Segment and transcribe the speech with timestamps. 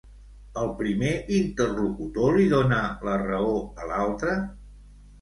[0.61, 4.39] El primer interlocutor li dona la raó a l'altre?